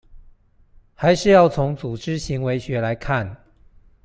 [0.95, 3.37] 還是要從「組織行為學」來看